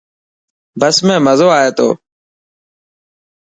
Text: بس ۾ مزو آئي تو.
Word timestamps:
بس 0.79 0.97
۾ 1.09 1.13
مزو 1.25 1.47
آئي 1.59 1.69
تو. 1.77 1.87